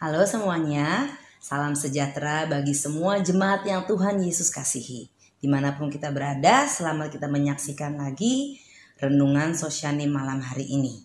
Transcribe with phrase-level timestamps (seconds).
[0.00, 1.12] Halo semuanya,
[1.44, 5.12] salam sejahtera bagi semua jemaat yang Tuhan Yesus kasihi.
[5.12, 8.56] Di mana pun kita berada, selamat kita menyaksikan lagi
[8.96, 11.04] renungan sosiani malam hari ini.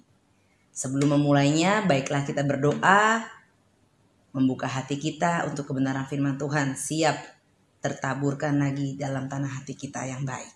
[0.71, 3.19] Sebelum memulainya, baiklah kita berdoa,
[4.31, 7.19] membuka hati kita untuk kebenaran firman Tuhan, siap
[7.83, 10.55] tertaburkan lagi dalam tanah hati kita yang baik.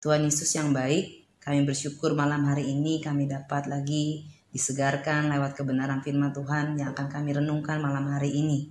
[0.00, 5.98] Tuhan Yesus yang baik, kami bersyukur malam hari ini kami dapat lagi disegarkan lewat kebenaran
[5.98, 8.70] firman Tuhan yang akan kami renungkan malam hari ini.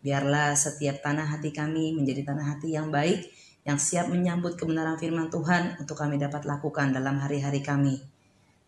[0.00, 3.28] Biarlah setiap tanah hati kami menjadi tanah hati yang baik,
[3.68, 8.00] yang siap menyambut kebenaran firman Tuhan untuk kami dapat lakukan dalam hari-hari kami.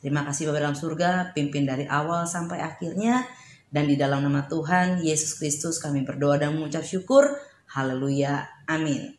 [0.05, 3.25] Terima kasih Bapak dalam surga, pimpin dari awal sampai akhirnya,
[3.73, 7.25] dan di dalam nama Tuhan Yesus Kristus kami berdoa dan mengucap syukur.
[7.73, 8.45] Haleluya.
[8.69, 9.17] Amin.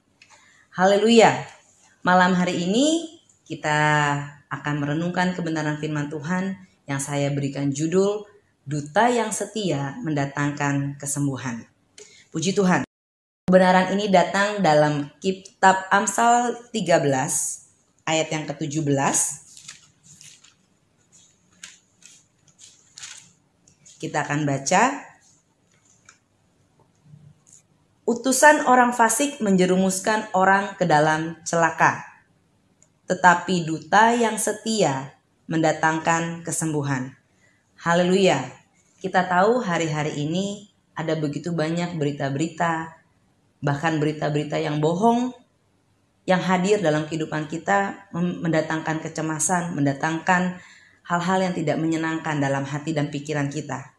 [0.78, 1.42] Haleluya.
[2.06, 3.18] Malam hari ini
[3.50, 3.80] kita
[4.52, 8.26] akan merenungkan kebenaran firman Tuhan yang saya berikan judul
[8.62, 11.66] Duta yang Setia Mendatangkan Kesembuhan.
[12.30, 12.86] Puji Tuhan.
[13.50, 17.04] Kebenaran ini datang dalam kitab Amsal 13
[18.06, 18.86] ayat yang ke-17.
[24.00, 25.12] Kita akan baca
[28.12, 32.02] Utusan orang fasik menjerumuskan orang ke dalam celaka.
[33.08, 35.21] Tetapi duta yang setia
[35.52, 37.12] mendatangkan kesembuhan.
[37.76, 38.40] Haleluya.
[39.04, 42.96] Kita tahu hari-hari ini ada begitu banyak berita-berita,
[43.60, 45.36] bahkan berita-berita yang bohong
[46.24, 50.62] yang hadir dalam kehidupan kita mendatangkan kecemasan, mendatangkan
[51.04, 53.92] hal-hal yang tidak menyenangkan dalam hati dan pikiran kita.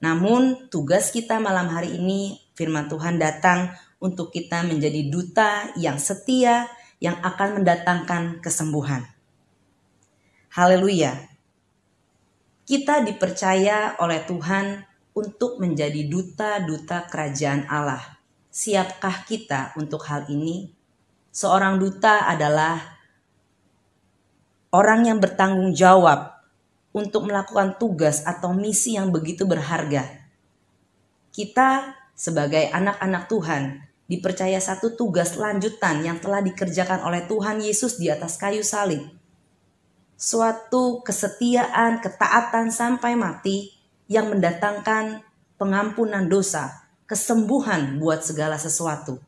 [0.00, 6.64] Namun tugas kita malam hari ini firman Tuhan datang untuk kita menjadi duta yang setia
[7.02, 9.13] yang akan mendatangkan kesembuhan.
[10.54, 11.18] Haleluya.
[12.62, 14.86] Kita dipercaya oleh Tuhan
[15.18, 18.22] untuk menjadi duta-duta kerajaan Allah.
[18.54, 20.70] Siapkah kita untuk hal ini?
[21.34, 22.78] Seorang duta adalah
[24.70, 26.38] orang yang bertanggung jawab
[26.94, 30.06] untuk melakukan tugas atau misi yang begitu berharga.
[31.34, 33.62] Kita sebagai anak-anak Tuhan
[34.06, 39.23] dipercaya satu tugas lanjutan yang telah dikerjakan oleh Tuhan Yesus di atas kayu salib
[40.24, 43.76] suatu kesetiaan, ketaatan sampai mati
[44.08, 45.20] yang mendatangkan
[45.60, 49.20] pengampunan dosa, kesembuhan buat segala sesuatu.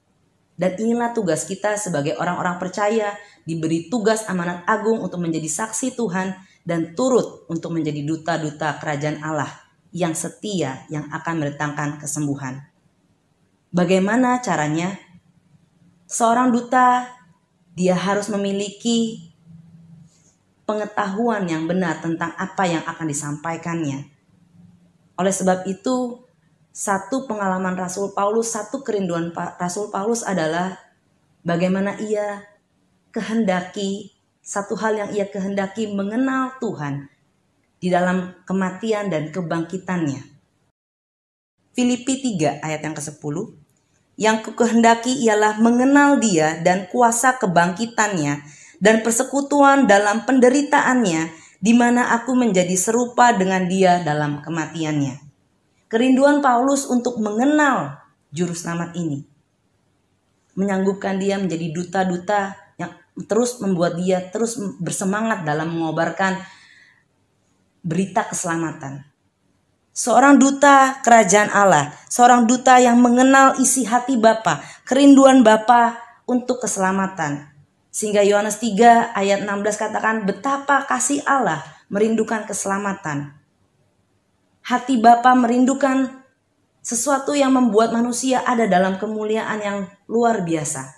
[0.57, 3.13] Dan inilah tugas kita sebagai orang-orang percaya
[3.45, 6.33] diberi tugas amanat agung untuk menjadi saksi Tuhan
[6.65, 9.53] dan turut untuk menjadi duta-duta kerajaan Allah
[9.93, 12.65] yang setia yang akan mendatangkan kesembuhan.
[13.69, 14.97] Bagaimana caranya?
[16.09, 17.05] Seorang duta
[17.77, 19.26] dia harus memiliki
[20.67, 24.11] pengetahuan yang benar tentang apa yang akan disampaikannya.
[25.17, 26.21] Oleh sebab itu,
[26.75, 30.77] satu pengalaman Rasul Paulus, satu kerinduan Rasul Paulus adalah
[31.41, 32.45] bagaimana ia
[33.15, 34.13] kehendaki
[34.45, 37.09] satu hal yang ia kehendaki mengenal Tuhan
[37.81, 40.23] di dalam kematian dan kebangkitannya.
[41.73, 43.37] Filipi 3 ayat yang ke-10
[44.17, 48.41] Yang kukehendaki ialah mengenal dia dan kuasa kebangkitannya
[48.83, 55.23] dan persekutuan dalam penderitaannya, di mana aku menjadi serupa dengan dia dalam kematiannya.
[55.87, 58.03] Kerinduan Paulus untuk mengenal
[58.35, 59.37] juru selamat ini
[60.57, 62.91] menyanggupkan dia menjadi duta-duta yang
[63.29, 66.41] terus membuat dia terus bersemangat dalam mengobarkan
[67.85, 69.05] berita keselamatan.
[69.97, 75.97] Seorang duta kerajaan Allah, seorang duta yang mengenal isi hati Bapa, kerinduan Bapa
[76.29, 77.56] untuk keselamatan.
[77.97, 83.33] Sehingga Yohanes 3 ayat 16 katakan betapa kasih Allah merindukan keselamatan.
[84.61, 86.13] Hati Bapa merindukan
[86.85, 89.79] sesuatu yang membuat manusia ada dalam kemuliaan yang
[90.13, 90.93] luar biasa.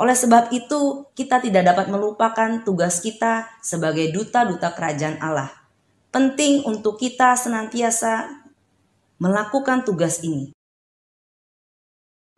[0.00, 5.52] Oleh sebab itu, kita tidak dapat melupakan tugas kita sebagai duta-duta kerajaan Allah.
[6.08, 8.48] Penting untuk kita senantiasa
[9.20, 10.56] melakukan tugas ini.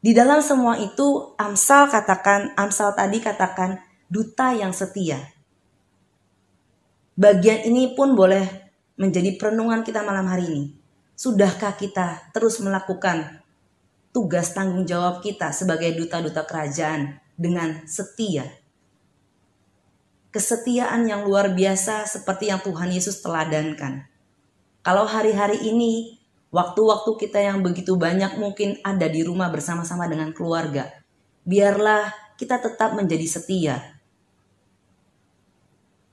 [0.03, 5.17] Di dalam semua itu, Amsal katakan, Amsal tadi katakan, duta yang setia.
[7.17, 8.45] Bagian ini pun boleh
[9.01, 10.65] menjadi perenungan kita malam hari ini.
[11.17, 13.41] Sudahkah kita terus melakukan
[14.13, 18.53] tugas tanggung jawab kita sebagai duta-duta kerajaan dengan setia?
[20.29, 24.13] Kesetiaan yang luar biasa seperti yang Tuhan Yesus teladankan.
[24.85, 26.21] Kalau hari-hari ini
[26.53, 30.93] waktu-waktu kita yang begitu banyak mungkin ada di rumah bersama-sama dengan keluarga,
[31.49, 34.02] biarlah kita tetap menjadi setia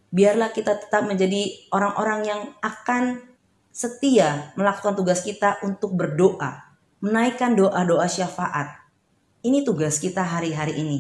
[0.09, 3.21] biarlah kita tetap menjadi orang-orang yang akan
[3.69, 8.75] setia melakukan tugas kita untuk berdoa, menaikkan doa-doa syafaat.
[9.39, 11.00] Ini tugas kita hari-hari ini.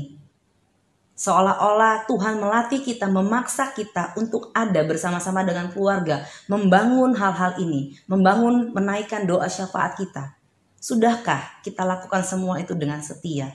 [1.19, 8.71] Seolah-olah Tuhan melatih kita, memaksa kita untuk ada bersama-sama dengan keluarga, membangun hal-hal ini, membangun
[8.71, 10.39] menaikkan doa syafaat kita.
[10.79, 13.51] Sudahkah kita lakukan semua itu dengan setia?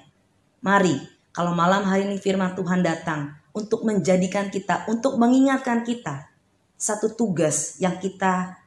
[0.60, 1.00] Mari,
[1.32, 6.28] kalau malam hari ini firman Tuhan datang untuk menjadikan kita, untuk mengingatkan kita,
[6.74, 8.58] satu tugas yang kita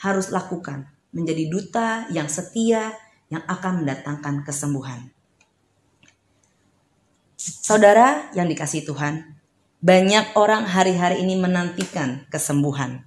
[0.00, 2.96] harus lakukan, menjadi duta yang setia
[3.28, 5.12] yang akan mendatangkan kesembuhan.
[7.38, 9.36] Saudara yang dikasih Tuhan,
[9.78, 13.04] banyak orang hari-hari ini menantikan kesembuhan,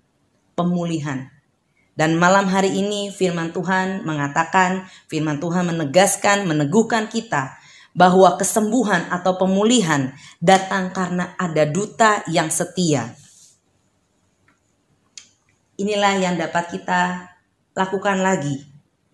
[0.56, 1.34] pemulihan.
[1.98, 7.60] Dan malam hari ini firman Tuhan mengatakan, firman Tuhan menegaskan, meneguhkan kita
[7.92, 13.16] bahwa kesembuhan atau pemulihan datang karena ada duta yang setia.
[15.76, 17.32] Inilah yang dapat kita
[17.76, 18.64] lakukan lagi.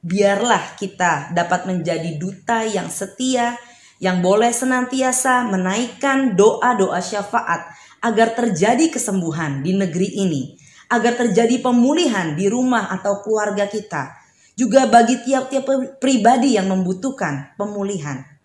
[0.04, 3.58] Biarlah kita dapat menjadi duta yang setia
[3.98, 7.74] yang boleh senantiasa menaikkan doa-doa syafaat
[8.06, 10.54] agar terjadi kesembuhan di negeri ini,
[10.94, 14.14] agar terjadi pemulihan di rumah atau keluarga kita,
[14.54, 18.37] juga bagi tiap-tiap pribadi yang membutuhkan pemulihan.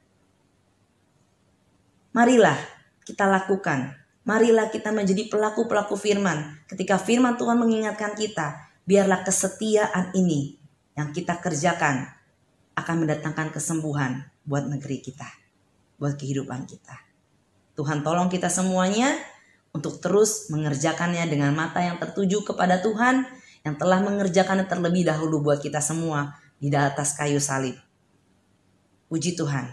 [2.12, 2.56] Marilah
[3.05, 3.97] kita lakukan.
[4.23, 6.62] Marilah kita menjadi pelaku-pelaku firman.
[6.70, 10.61] Ketika firman Tuhan mengingatkan kita, biarlah kesetiaan ini
[10.94, 12.06] yang kita kerjakan
[12.79, 15.43] akan mendatangkan kesembuhan buat negeri kita
[16.03, 16.99] buat kehidupan kita.
[17.79, 19.14] Tuhan tolong kita semuanya
[19.70, 23.23] untuk terus mengerjakannya dengan mata yang tertuju kepada Tuhan
[23.62, 27.79] yang telah mengerjakannya terlebih dahulu buat kita semua di atas kayu salib.
[29.06, 29.70] Puji Tuhan.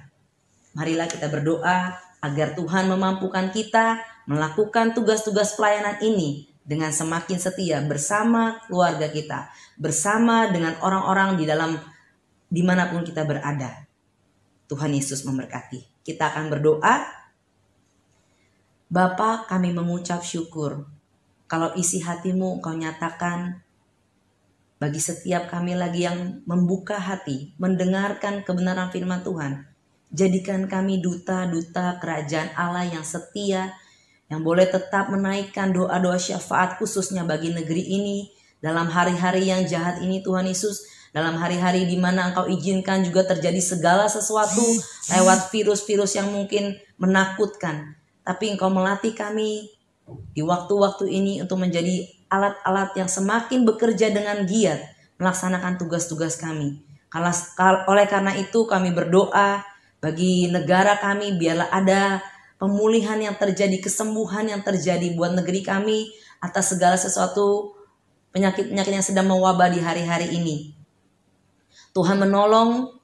[0.78, 8.62] Marilah kita berdoa agar Tuhan memampukan kita melakukan tugas-tugas pelayanan ini dengan semakin setia bersama
[8.69, 11.81] keluarga kita, bersama dengan orang-orang di dalam
[12.45, 13.89] di mana pun kita berada.
[14.69, 16.06] Tuhan Yesus memberkati.
[16.06, 17.10] Kita akan berdoa.
[18.89, 20.86] Bapa kami mengucap syukur.
[21.50, 23.66] Kalau isi hatimu engkau nyatakan
[24.77, 29.69] bagi setiap kami lagi yang membuka hati, mendengarkan kebenaran firman Tuhan.
[30.10, 33.78] Jadikan kami duta-duta kerajaan Allah yang setia,
[34.26, 40.26] yang boleh tetap menaikkan doa-doa syafaat khususnya bagi negeri ini dalam hari-hari yang jahat ini
[40.26, 44.62] Tuhan Yesus dalam hari-hari di mana engkau izinkan juga terjadi segala sesuatu
[45.10, 47.98] lewat virus-virus yang mungkin menakutkan.
[48.22, 49.74] Tapi engkau melatih kami
[50.34, 54.78] di waktu-waktu ini untuk menjadi alat-alat yang semakin bekerja dengan giat
[55.18, 56.82] melaksanakan tugas-tugas kami.
[57.90, 59.66] Oleh karena itu kami berdoa
[60.00, 62.24] bagi negara kami biarlah ada
[62.60, 67.75] pemulihan yang terjadi, kesembuhan yang terjadi buat negeri kami atas segala sesuatu
[68.31, 70.75] penyakit-penyakit yang sedang mewabah di hari-hari ini.
[71.92, 72.96] Tuhan menolong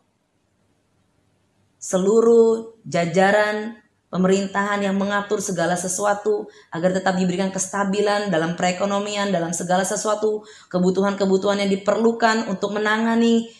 [1.82, 3.78] seluruh jajaran
[4.10, 11.60] pemerintahan yang mengatur segala sesuatu agar tetap diberikan kestabilan dalam perekonomian, dalam segala sesuatu kebutuhan-kebutuhan
[11.66, 13.52] yang diperlukan untuk menangani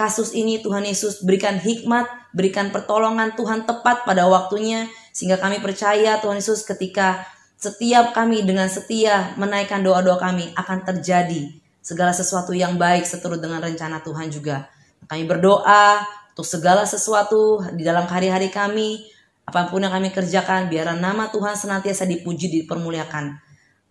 [0.00, 6.16] kasus ini Tuhan Yesus berikan hikmat, berikan pertolongan Tuhan tepat pada waktunya sehingga kami percaya
[6.24, 7.28] Tuhan Yesus ketika
[7.60, 11.52] setiap kami dengan setia menaikkan doa-doa kami akan terjadi
[11.84, 14.72] segala sesuatu yang baik seturut dengan rencana Tuhan juga.
[15.04, 16.00] Kami berdoa
[16.32, 19.04] untuk segala sesuatu di dalam hari-hari kami,
[19.44, 23.36] apa pun yang kami kerjakan, biarlah nama Tuhan senantiasa dipuji, dipermuliakan.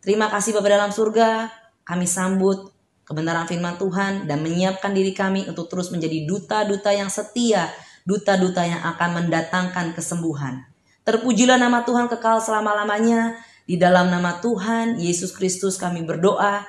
[0.01, 1.54] Terima kasih Bapak dalam surga,
[1.86, 2.74] kami sambut
[3.10, 7.74] kebenaran firman Tuhan dan menyiapkan diri kami untuk terus menjadi duta-duta yang setia,
[8.06, 10.70] duta-duta yang akan mendatangkan kesembuhan.
[11.01, 13.42] Terpujilah nama Tuhan kekal selama-lamanya.
[13.66, 16.66] Di dalam nama Tuhan Yesus Kristus kami berdoa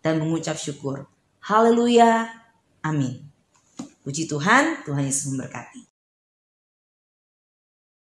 [0.00, 1.04] dan mengucap syukur.
[1.44, 2.32] Haleluya.
[2.80, 3.20] Amin.
[4.04, 5.93] Puji Tuhan, Tuhan Yesus memberkati.